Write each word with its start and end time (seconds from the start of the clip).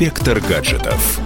Инспектор 0.00 0.40
гаджетов. 0.40 1.20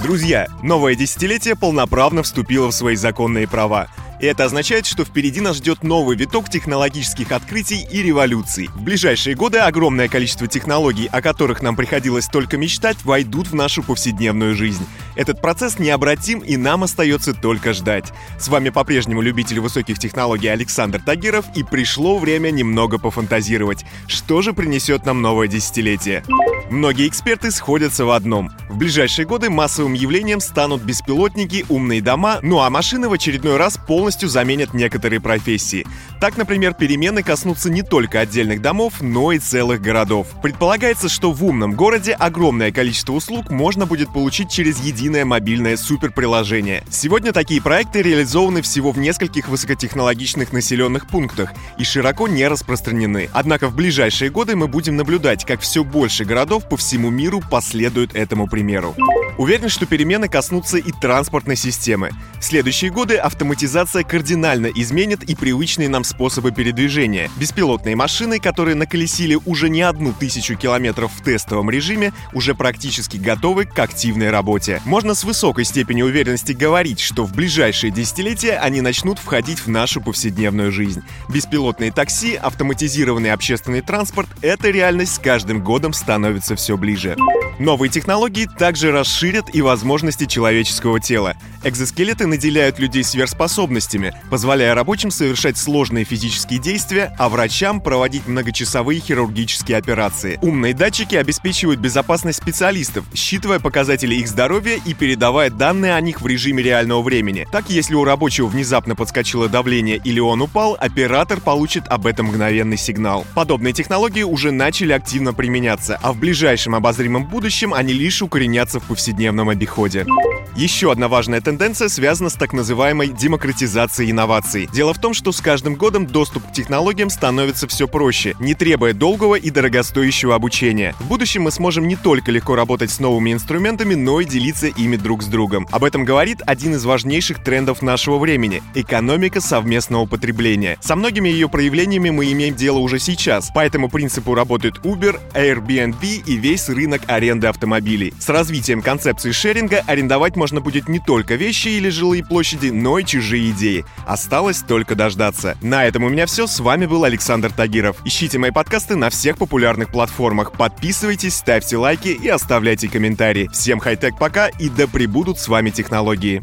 Друзья, 0.00 0.46
новое 0.62 0.94
десятилетие 0.94 1.56
полноправно 1.56 2.22
вступило 2.22 2.68
в 2.68 2.72
свои 2.72 2.94
законные 2.94 3.48
права. 3.48 3.88
Это 4.22 4.44
означает, 4.44 4.86
что 4.86 5.04
впереди 5.04 5.40
нас 5.40 5.56
ждет 5.56 5.82
новый 5.82 6.16
виток 6.16 6.48
технологических 6.48 7.32
открытий 7.32 7.84
и 7.90 8.02
революций. 8.04 8.68
В 8.68 8.80
ближайшие 8.80 9.34
годы 9.34 9.58
огромное 9.58 10.06
количество 10.06 10.46
технологий, 10.46 11.08
о 11.10 11.20
которых 11.20 11.60
нам 11.60 11.74
приходилось 11.74 12.28
только 12.28 12.56
мечтать, 12.56 12.96
войдут 13.02 13.48
в 13.48 13.56
нашу 13.56 13.82
повседневную 13.82 14.54
жизнь. 14.54 14.86
Этот 15.16 15.42
процесс 15.42 15.80
необратим, 15.80 16.38
и 16.38 16.56
нам 16.56 16.84
остается 16.84 17.34
только 17.34 17.72
ждать. 17.72 18.12
С 18.38 18.46
вами 18.46 18.70
по-прежнему 18.70 19.22
любитель 19.22 19.58
высоких 19.58 19.98
технологий 19.98 20.46
Александр 20.46 21.02
Тагиров, 21.04 21.46
и 21.56 21.64
пришло 21.64 22.16
время 22.16 22.52
немного 22.52 22.98
пофантазировать. 22.98 23.84
Что 24.06 24.40
же 24.40 24.52
принесет 24.52 25.04
нам 25.04 25.20
новое 25.20 25.48
десятилетие? 25.48 26.22
Многие 26.70 27.08
эксперты 27.08 27.50
сходятся 27.50 28.04
в 28.04 28.10
одном. 28.12 28.50
В 28.70 28.78
ближайшие 28.78 29.26
годы 29.26 29.50
массовым 29.50 29.94
явлением 29.94 30.40
станут 30.40 30.80
беспилотники, 30.80 31.66
умные 31.68 32.00
дома, 32.00 32.38
ну 32.42 32.60
а 32.60 32.70
машины 32.70 33.08
в 33.08 33.12
очередной 33.12 33.56
раз 33.56 33.76
полностью 33.76 34.11
заменят 34.20 34.74
некоторые 34.74 35.20
профессии. 35.20 35.86
Так, 36.20 36.36
например, 36.36 36.74
перемены 36.74 37.22
коснутся 37.22 37.70
не 37.70 37.82
только 37.82 38.20
отдельных 38.20 38.62
домов, 38.62 39.00
но 39.00 39.32
и 39.32 39.38
целых 39.38 39.80
городов. 39.80 40.28
Предполагается, 40.42 41.08
что 41.08 41.32
в 41.32 41.44
умном 41.44 41.74
городе 41.74 42.12
огромное 42.12 42.72
количество 42.72 43.12
услуг 43.12 43.50
можно 43.50 43.86
будет 43.86 44.12
получить 44.12 44.50
через 44.50 44.78
единое 44.80 45.24
мобильное 45.24 45.76
суперприложение. 45.76 46.84
Сегодня 46.90 47.32
такие 47.32 47.62
проекты 47.62 48.02
реализованы 48.02 48.62
всего 48.62 48.92
в 48.92 48.98
нескольких 48.98 49.48
высокотехнологичных 49.48 50.52
населенных 50.52 51.08
пунктах 51.08 51.52
и 51.78 51.84
широко 51.84 52.28
не 52.28 52.46
распространены. 52.46 53.30
Однако 53.32 53.68
в 53.68 53.74
ближайшие 53.74 54.30
годы 54.30 54.56
мы 54.56 54.68
будем 54.68 54.96
наблюдать, 54.96 55.44
как 55.44 55.60
все 55.60 55.84
больше 55.84 56.24
городов 56.24 56.68
по 56.68 56.76
всему 56.76 57.10
миру 57.10 57.42
последуют 57.50 58.14
этому 58.14 58.46
примеру. 58.46 58.94
Уверен, 59.38 59.68
что 59.68 59.86
перемены 59.86 60.28
коснутся 60.28 60.76
и 60.76 60.92
транспортной 60.92 61.56
системы. 61.56 62.10
В 62.38 62.44
следующие 62.44 62.90
годы 62.90 63.16
автоматизация 63.16 64.01
кардинально 64.04 64.66
изменит 64.66 65.22
и 65.24 65.34
привычные 65.34 65.88
нам 65.88 66.04
способы 66.04 66.52
передвижения. 66.52 67.30
Беспилотные 67.36 67.96
машины, 67.96 68.38
которые 68.38 68.74
наколесили 68.74 69.38
уже 69.46 69.68
не 69.68 69.82
одну 69.82 70.12
тысячу 70.12 70.56
километров 70.56 71.12
в 71.12 71.22
тестовом 71.22 71.70
режиме, 71.70 72.12
уже 72.32 72.54
практически 72.54 73.16
готовы 73.16 73.66
к 73.66 73.78
активной 73.78 74.30
работе. 74.30 74.80
Можно 74.84 75.14
с 75.14 75.24
высокой 75.24 75.64
степенью 75.64 76.06
уверенности 76.06 76.52
говорить, 76.52 77.00
что 77.00 77.24
в 77.24 77.34
ближайшие 77.34 77.90
десятилетия 77.90 78.58
они 78.58 78.80
начнут 78.80 79.18
входить 79.18 79.60
в 79.60 79.68
нашу 79.68 80.00
повседневную 80.00 80.72
жизнь. 80.72 81.02
Беспилотные 81.28 81.92
такси, 81.92 82.34
автоматизированный 82.34 83.32
общественный 83.32 83.80
транспорт— 83.80 84.28
это 84.42 84.70
реальность 84.70 85.14
с 85.14 85.18
каждым 85.18 85.62
годом 85.62 85.92
становится 85.92 86.56
все 86.56 86.76
ближе. 86.76 87.16
Новые 87.58 87.90
технологии 87.90 88.48
также 88.58 88.92
расширят 88.92 89.54
и 89.54 89.60
возможности 89.62 90.24
человеческого 90.24 91.00
тела. 91.00 91.36
Экзоскелеты 91.64 92.26
наделяют 92.26 92.78
людей 92.78 93.04
сверхспособностями, 93.04 93.81
позволяя 94.30 94.74
рабочим 94.74 95.10
совершать 95.10 95.58
сложные 95.58 96.04
физические 96.04 96.58
действия, 96.58 97.14
а 97.18 97.28
врачам 97.28 97.80
проводить 97.80 98.26
многочасовые 98.26 99.00
хирургические 99.00 99.76
операции. 99.76 100.38
Умные 100.42 100.74
датчики 100.74 101.16
обеспечивают 101.16 101.80
безопасность 101.80 102.38
специалистов, 102.38 103.04
считывая 103.14 103.58
показатели 103.58 104.14
их 104.14 104.28
здоровья 104.28 104.78
и 104.84 104.94
передавая 104.94 105.50
данные 105.50 105.94
о 105.94 106.00
них 106.00 106.20
в 106.20 106.26
режиме 106.26 106.62
реального 106.62 107.02
времени. 107.02 107.46
Так, 107.50 107.70
если 107.70 107.94
у 107.94 108.04
рабочего 108.04 108.46
внезапно 108.46 108.94
подскочило 108.94 109.48
давление 109.48 109.96
или 109.96 110.20
он 110.20 110.42
упал, 110.42 110.76
оператор 110.78 111.40
получит 111.40 111.88
об 111.88 112.06
этом 112.06 112.26
мгновенный 112.26 112.76
сигнал. 112.76 113.26
Подобные 113.34 113.72
технологии 113.72 114.22
уже 114.22 114.50
начали 114.52 114.92
активно 114.92 115.34
применяться, 115.34 115.98
а 116.02 116.12
в 116.12 116.18
ближайшем 116.18 116.74
обозримом 116.74 117.26
будущем 117.26 117.74
они 117.74 117.92
лишь 117.92 118.22
укоренятся 118.22 118.80
в 118.80 118.84
повседневном 118.84 119.48
обиходе. 119.48 120.06
Еще 120.54 120.92
одна 120.92 121.08
важная 121.08 121.40
тенденция 121.40 121.88
связана 121.88 122.28
с 122.28 122.34
так 122.34 122.52
называемой 122.52 123.08
демократизацией 123.08 123.71
инноваций. 124.10 124.68
Дело 124.72 124.94
в 124.94 125.00
том, 125.00 125.14
что 125.14 125.32
с 125.32 125.40
каждым 125.40 125.74
годом 125.74 126.06
доступ 126.06 126.46
к 126.46 126.52
технологиям 126.52 127.10
становится 127.10 127.66
все 127.68 127.88
проще, 127.88 128.34
не 128.38 128.54
требуя 128.54 128.92
долгого 128.92 129.34
и 129.34 129.50
дорогостоящего 129.50 130.34
обучения. 130.34 130.94
В 131.00 131.08
будущем 131.08 131.42
мы 131.42 131.50
сможем 131.50 131.88
не 131.88 131.96
только 131.96 132.30
легко 132.30 132.54
работать 132.54 132.90
с 132.90 133.00
новыми 133.00 133.32
инструментами, 133.32 133.94
но 133.94 134.20
и 134.20 134.24
делиться 134.24 134.66
ими 134.66 134.96
друг 134.96 135.22
с 135.22 135.26
другом. 135.26 135.66
Об 135.70 135.84
этом 135.84 136.04
говорит 136.04 136.38
один 136.46 136.74
из 136.74 136.84
важнейших 136.84 137.42
трендов 137.42 137.82
нашего 137.82 138.18
времени– 138.18 138.62
экономика 138.74 139.40
совместного 139.40 140.06
потребления. 140.06 140.78
Со 140.80 140.96
многими 140.96 141.28
ее 141.28 141.48
проявлениями 141.48 142.10
мы 142.10 142.30
имеем 142.32 142.54
дело 142.54 142.78
уже 142.78 142.98
сейчас. 142.98 143.50
По 143.50 143.64
этому 143.64 143.88
принципу 143.88 144.34
работают 144.34 144.78
Uber, 144.84 145.20
Airbnb 145.34 146.22
и 146.26 146.36
весь 146.36 146.68
рынок 146.68 147.02
аренды 147.06 147.46
автомобилей. 147.46 148.12
С 148.18 148.28
развитием 148.28 148.82
концепции 148.82 149.32
шеринга 149.32 149.82
арендовать 149.86 150.36
можно 150.36 150.60
будет 150.60 150.88
не 150.88 150.98
только 150.98 151.34
вещи 151.34 151.68
или 151.68 151.88
жилые 151.88 152.24
площади, 152.24 152.68
но 152.68 152.98
и 152.98 153.04
чужие 153.04 153.52
идеи. 153.62 153.84
Осталось 154.06 154.62
только 154.62 154.94
дождаться. 154.94 155.56
На 155.62 155.84
этом 155.84 156.04
у 156.04 156.08
меня 156.08 156.26
все. 156.26 156.46
С 156.46 156.58
вами 156.60 156.86
был 156.86 157.04
Александр 157.04 157.52
Тагиров. 157.52 157.96
Ищите 158.04 158.38
мои 158.38 158.50
подкасты 158.50 158.96
на 158.96 159.08
всех 159.10 159.38
популярных 159.38 159.90
платформах. 159.90 160.52
Подписывайтесь, 160.52 161.36
ставьте 161.36 161.76
лайки 161.76 162.08
и 162.08 162.28
оставляйте 162.28 162.88
комментарии. 162.88 163.48
Всем 163.52 163.78
хай-тек 163.78 164.18
пока 164.18 164.48
и 164.48 164.68
да 164.68 164.86
пребудут 164.86 165.38
с 165.38 165.48
вами 165.48 165.70
технологии. 165.70 166.42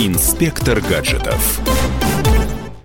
Инспектор 0.00 0.80
гаджетов. 0.80 1.60